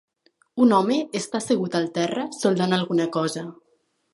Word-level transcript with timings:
Un 0.63 0.71
home 0.77 0.95
està 1.19 1.41
assegut 1.41 1.77
al 1.81 1.85
terra 1.99 2.25
soldant 2.39 2.75
alguna 2.79 3.07
cosa. 3.19 3.45